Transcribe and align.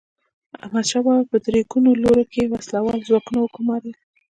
احمدشاه 0.63 1.03
بابا 1.05 1.23
په 1.31 1.37
درې 1.45 1.61
ګونو 1.71 1.91
لورو 2.03 2.23
کې 2.31 2.49
وسله 2.53 2.79
وال 2.81 2.99
ځواکونه 3.09 3.39
وګمارل. 3.41 3.93